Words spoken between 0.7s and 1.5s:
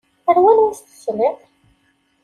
i s-tesliḍ?